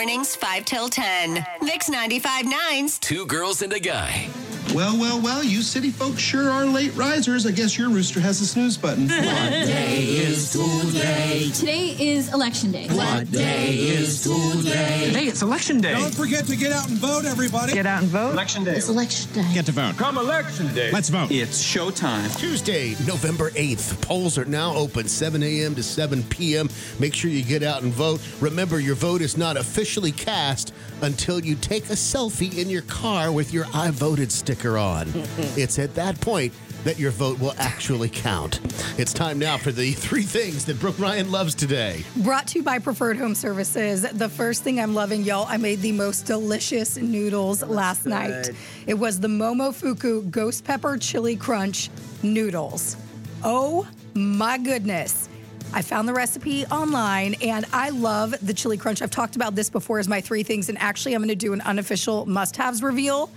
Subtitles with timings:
[0.00, 1.44] Mornings 5 till 10.
[1.60, 4.30] Mix 95.9's Two girls and a guy.
[4.74, 7.44] Well, well, well, you city folks sure are late risers.
[7.44, 9.08] I guess your rooster has a snooze button.
[9.08, 12.86] what day is Today Today is election day.
[12.88, 15.94] What day is Today it's election day.
[15.94, 17.72] Don't forget to get out and vote, everybody.
[17.72, 18.30] Get out and vote.
[18.30, 18.76] Election day.
[18.76, 19.54] It's election day.
[19.54, 19.96] Get to vote.
[19.96, 20.92] Come election day.
[20.92, 21.32] Let's vote.
[21.32, 22.38] It's showtime.
[22.38, 24.00] Tuesday, November 8th.
[24.02, 25.74] Polls are now open 7 a.m.
[25.74, 26.68] to 7 p.m.
[27.00, 28.20] Make sure you get out and vote.
[28.40, 33.32] Remember, your vote is not officially cast until you take a selfie in your car
[33.32, 35.08] with your I voted sticker on.
[35.56, 36.52] it's at that point
[36.84, 38.60] that your vote will actually count.
[38.98, 42.04] It's time now for the three things that Brooke Ryan loves today.
[42.16, 44.02] Brought to you by Preferred Home Services.
[44.02, 48.50] The first thing I'm loving, y'all, I made the most delicious noodles last night.
[48.86, 51.90] It was the Momofuku Ghost Pepper Chili Crunch
[52.22, 52.96] noodles.
[53.44, 55.28] Oh my goodness.
[55.72, 59.02] I found the recipe online and I love the chili crunch.
[59.02, 61.52] I've talked about this before as my three things, and actually, I'm going to do
[61.52, 63.30] an unofficial must haves reveal.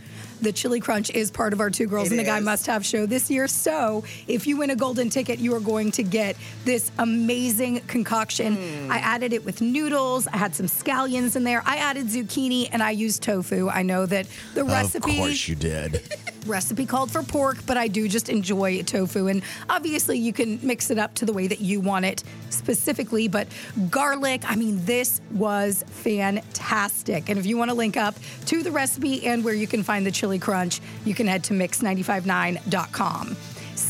[0.44, 3.06] The chili crunch is part of our Two Girls and a Guy must have show
[3.06, 3.48] this year.
[3.48, 6.36] So if you win a golden ticket, you are going to get
[6.66, 8.58] this amazing concoction.
[8.58, 8.92] Hmm.
[8.92, 12.84] I added it with noodles, I had some scallions in there, I added zucchini, and
[12.84, 13.70] I used tofu.
[13.70, 16.02] I know that the recipe Of course you did.
[16.46, 19.28] recipe called for pork, but I do just enjoy tofu.
[19.28, 22.22] And obviously, you can mix it up to the way that you want it
[22.64, 23.28] specifically.
[23.28, 23.48] But
[23.90, 27.30] garlic, I mean, this was fantastic.
[27.30, 30.06] And if you want to link up to the recipe and where you can find
[30.06, 33.36] the chili crunch, you can head to mix959.com.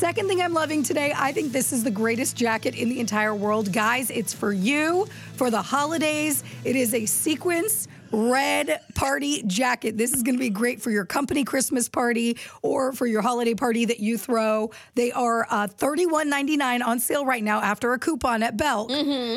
[0.04, 3.34] Second thing I'm loving today, I think this is the greatest jacket in the entire
[3.34, 3.72] world.
[3.72, 6.44] Guys, it's for you for the holidays.
[6.66, 9.98] It is a sequence red party jacket.
[9.98, 13.54] This is going to be great for your company Christmas party or for your holiday
[13.54, 14.72] party that you throw.
[14.96, 18.92] They are uh, $31.99 on sale right now after a coupon at Belk.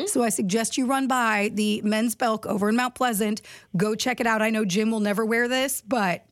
[0.09, 3.41] So I suggest you run by the men's Belk over in Mount Pleasant.
[3.77, 4.41] Go check it out.
[4.41, 6.25] I know Jim will never wear this, but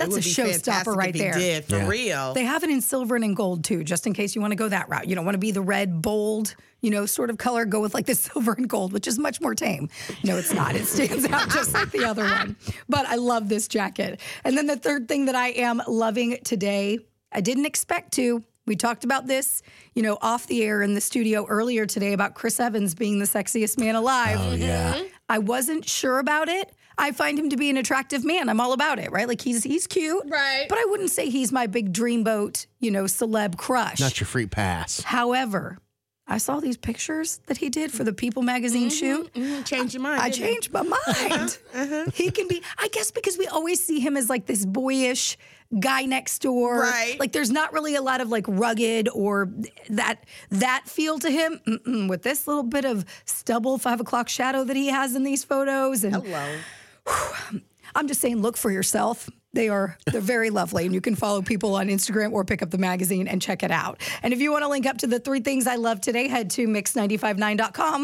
[0.00, 1.32] that's a would be fantastic showstopper right if there.
[1.32, 1.88] Did, for Yeah.
[1.88, 2.34] real.
[2.34, 4.56] They have it in silver and in gold too, just in case you want to
[4.56, 5.08] go that route.
[5.08, 7.64] You don't want to be the red, bold, you know, sort of color.
[7.64, 9.88] Go with like the silver and gold, which is much more tame.
[10.24, 10.74] No, it's not.
[10.74, 12.56] It stands out just like the other one.
[12.88, 14.20] But I love this jacket.
[14.44, 16.98] And then the third thing that I am loving today,
[17.32, 18.42] I didn't expect to.
[18.66, 19.62] We talked about this,
[19.94, 23.24] you know, off the air in the studio earlier today about Chris Evans being the
[23.24, 24.38] sexiest man alive.
[24.40, 24.94] Oh, yeah.
[24.94, 25.04] Mm-hmm.
[25.30, 26.72] I wasn't sure about it.
[26.98, 28.48] I find him to be an attractive man.
[28.48, 29.28] I'm all about it, right?
[29.28, 30.66] Like he's he's cute, Right.
[30.68, 34.00] But I wouldn't say he's my big dreamboat, you know, celeb crush.
[34.00, 35.00] Not your free pass.
[35.00, 35.78] However,
[36.30, 39.34] I saw these pictures that he did for the People magazine mm-hmm, shoot.
[39.34, 40.22] Mhm, Change your mind.
[40.22, 41.58] I didn't changed my uh-huh, mind.
[41.74, 42.10] Uh-huh.
[42.14, 45.36] He can be, I guess, because we always see him as like this boyish
[45.80, 46.82] guy next door.
[46.82, 47.18] Right.
[47.18, 49.50] Like there's not really a lot of like rugged or
[49.90, 51.60] that that feel to him.
[51.66, 52.08] Mm-mm.
[52.08, 56.04] With this little bit of stubble five o'clock shadow that he has in these photos,
[56.04, 56.58] and Hello.
[57.94, 59.28] I'm just saying, look for yourself.
[59.52, 62.70] They are they're very lovely, and you can follow people on Instagram or pick up
[62.70, 64.00] the magazine and check it out.
[64.22, 66.50] And if you want to link up to the three things I love today, head
[66.50, 67.98] to mix959.com.